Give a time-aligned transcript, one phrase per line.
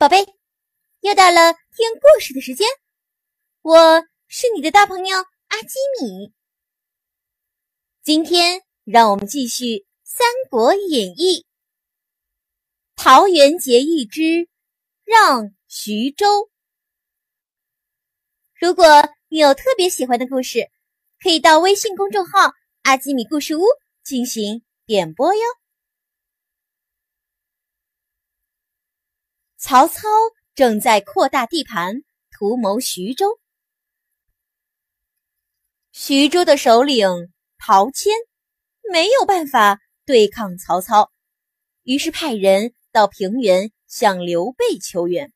[0.00, 0.24] 宝贝，
[1.00, 2.66] 又到了听故事的时间，
[3.60, 6.32] 我是你的大朋友阿基米。
[8.02, 9.64] 今天让我们继续
[10.02, 11.42] 《三国演义》，
[12.96, 14.48] 桃园结义之
[15.04, 16.48] 让徐州。
[18.58, 18.86] 如果
[19.28, 20.70] 你有特别喜欢的故事，
[21.22, 22.54] 可以到微信公众号
[22.84, 23.64] “阿基米故事屋”
[24.02, 25.40] 进行点播哟。
[29.60, 30.08] 曹操
[30.54, 33.38] 正在扩大地盘，图谋徐州。
[35.92, 37.06] 徐州的首领
[37.58, 38.10] 陶谦
[38.90, 41.12] 没有办法对抗曹操，
[41.82, 45.30] 于是派人到平原向刘备求援。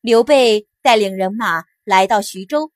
[0.00, 2.72] 刘备带领人马来到徐州，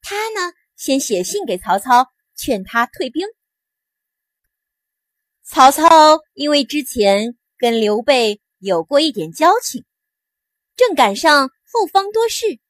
[0.00, 3.26] 他呢先写信给曹操，劝他退兵。
[5.42, 5.86] 曹操
[6.32, 8.41] 因为之前跟刘备。
[8.62, 9.84] 有过一点交情，
[10.76, 12.60] 正赶上后方多事，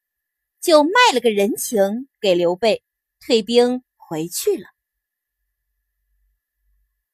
[0.59, 2.83] 就卖了个人情给刘备，
[3.19, 4.65] 退兵回去了。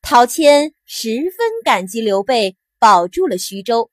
[0.01, 3.91] 陶谦十分感激刘备保住了徐州，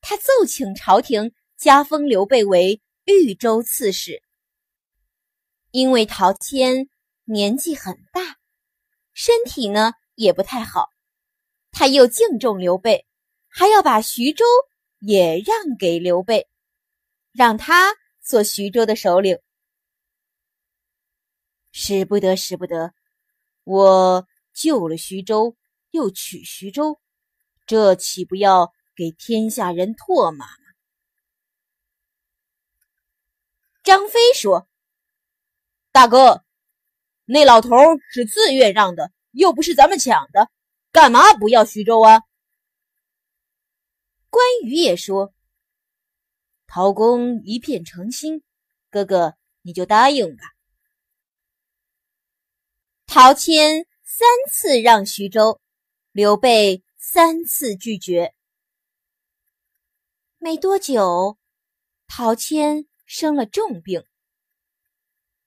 [0.00, 4.20] 他奏请朝廷加封刘备为豫州刺史。
[5.70, 6.88] 因为陶谦
[7.22, 8.36] 年纪很大，
[9.12, 10.88] 身体呢也不太好，
[11.70, 13.06] 他又敬重刘备。
[13.50, 14.44] 还要把徐州
[15.00, 16.48] 也让给刘备，
[17.32, 19.38] 让他做徐州的首领。
[21.72, 22.94] 使不得，使不得！
[23.64, 25.56] 我救了徐州，
[25.90, 27.00] 又取徐州，
[27.66, 30.54] 这岂不要给天下人唾骂吗？
[33.82, 34.68] 张飞说
[35.92, 36.44] ：“大哥，
[37.24, 37.70] 那老头
[38.12, 40.48] 是自愿让的，又不是咱们抢的，
[40.92, 42.22] 干嘛不要徐州啊？”
[44.30, 45.34] 关羽也说
[46.68, 48.42] ：“陶公一片诚心，
[48.88, 50.44] 哥哥你就答应吧。”
[53.06, 55.60] 陶谦三次让徐州，
[56.12, 58.32] 刘备三次拒绝。
[60.38, 61.36] 没多久，
[62.06, 64.06] 陶谦生了重病。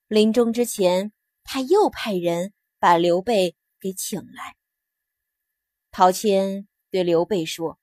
[0.07, 1.13] 临终之前，
[1.45, 4.57] 他又派人把刘备给请来。
[5.89, 7.79] 陶谦对刘备说。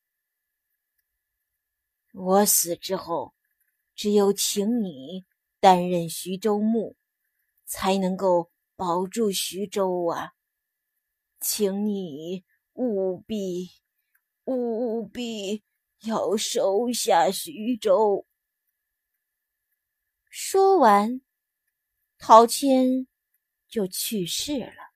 [2.12, 3.34] 我死之后，
[3.94, 5.24] 只有请你
[5.60, 6.96] 担任徐州牧，
[7.64, 10.32] 才能够保住徐州啊！
[11.40, 13.70] 请你务必、
[14.44, 15.62] 务必
[16.00, 18.26] 要收下徐州。
[20.28, 21.20] 说完，
[22.18, 23.06] 陶谦
[23.68, 24.90] 就去世了。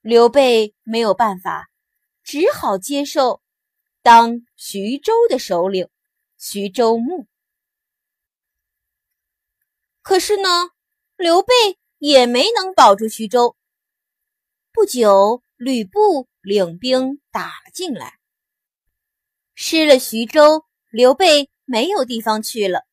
[0.00, 1.70] 刘备没有办法，
[2.22, 3.43] 只好接受。
[4.04, 5.88] 当徐州的首领，
[6.36, 7.26] 徐州牧。
[10.02, 10.50] 可是呢，
[11.16, 11.54] 刘备
[11.96, 13.56] 也没能保住徐州。
[14.72, 18.18] 不久，吕布领兵打了进来，
[19.54, 22.84] 失了徐州，刘备没有地方去了，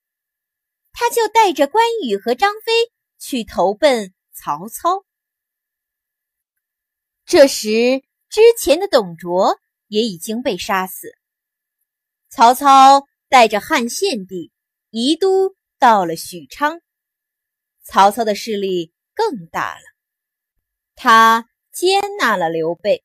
[0.93, 2.71] 他就带着关羽和张飞
[3.19, 5.03] 去投奔曹操。
[7.25, 9.59] 这时，之前的董卓。
[9.91, 11.11] 也已经被杀死。
[12.29, 14.49] 曹操带着汉献帝
[14.89, 16.79] 移都到了许昌，
[17.83, 19.83] 曹操的势力更大了。
[20.95, 23.03] 他接纳了刘备。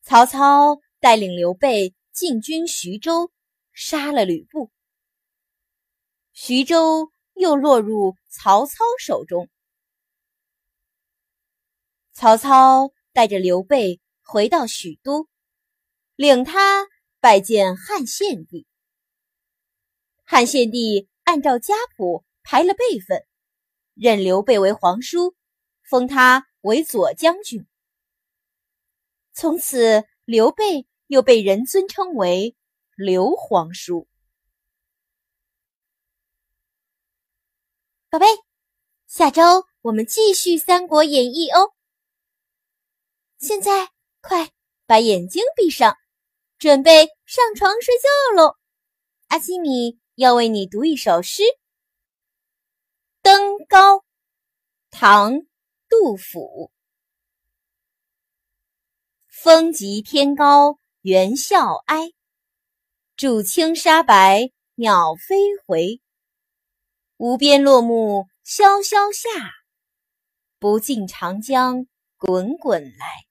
[0.00, 3.30] 曹操带领刘备进军徐州，
[3.74, 4.70] 杀了吕布。
[6.32, 9.50] 徐州又落入曹操手中。
[12.14, 14.00] 曹操带着刘备。
[14.30, 15.26] 回到许都，
[16.14, 16.86] 领他
[17.18, 18.66] 拜见汉献帝。
[20.22, 23.26] 汉献帝按照家谱排了辈分，
[23.94, 25.34] 任刘备为皇叔，
[25.82, 27.66] 封他为左将军。
[29.32, 32.54] 从此，刘备又被人尊称为
[32.96, 34.06] 刘皇叔。
[38.10, 38.26] 宝贝，
[39.06, 41.72] 下周我们继续《三国演义》哦。
[43.38, 43.88] 现在。
[44.28, 44.50] 快
[44.84, 45.96] 把眼睛闭上，
[46.58, 48.56] 准备上床睡觉喽！
[49.28, 51.42] 阿基米要为你读一首诗，
[53.22, 53.96] 《登高》，
[54.90, 55.32] 唐·
[55.88, 56.70] 杜甫。
[59.28, 62.12] 风急天高猿啸哀，
[63.16, 66.02] 渚清沙白鸟飞回。
[67.16, 69.30] 无边落木萧萧下，
[70.58, 71.86] 不尽长江
[72.18, 73.27] 滚滚来。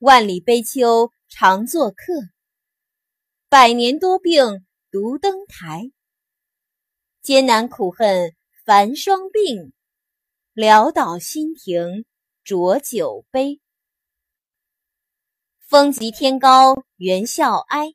[0.00, 2.14] 万里悲秋常作客，
[3.50, 5.90] 百年多病独登台。
[7.20, 9.72] 艰难苦恨繁霜鬓，
[10.54, 12.06] 潦倒新停
[12.42, 13.60] 浊酒杯。
[15.58, 17.92] 风急天高猿啸哀，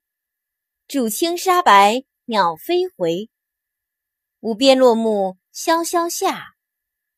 [0.87, 3.31] 渚清沙白鸟飞回。
[4.41, 6.53] 无边落木萧萧下，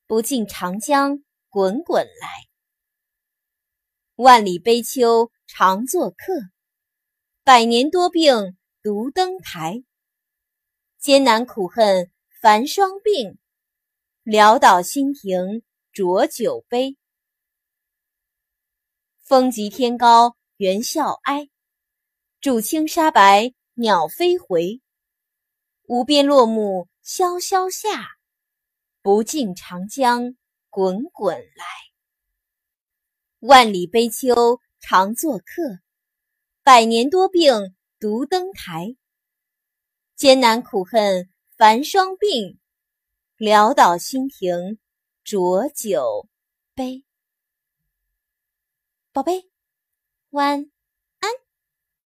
[0.05, 2.46] 不尽长江滚滚来。
[4.17, 6.33] 万里悲秋常作客，
[7.43, 9.83] 百年多病独登台。
[10.97, 12.11] 艰难苦恨
[12.41, 13.37] 繁霜鬓，
[14.23, 15.61] 潦倒新停
[15.91, 16.97] 浊酒杯。
[19.21, 21.47] 风急天高猿啸哀，
[22.41, 24.81] 渚清沙白鸟飞回。
[25.83, 28.17] 无边落木萧萧下，
[29.03, 30.35] 不尽长江
[30.71, 31.86] 滚滚来。
[33.41, 34.33] 万里悲秋
[34.79, 35.81] 常作客，
[36.63, 38.95] 百年多病独登台。
[40.15, 42.57] 艰难苦恨繁霜鬓，
[43.37, 44.79] 潦倒新停
[45.23, 46.27] 浊酒
[46.73, 47.03] 杯。
[49.11, 49.47] 宝贝，
[50.31, 50.76] 晚安。